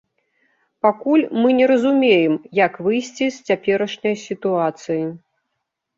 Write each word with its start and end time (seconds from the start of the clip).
Пакуль 0.85 1.25
мы 1.41 1.51
не 1.59 1.67
разумеем, 1.73 2.33
як 2.65 2.73
выйсці 2.87 3.25
з 3.35 3.47
цяперашняй 3.51 4.15
сітуацыі. 4.27 5.01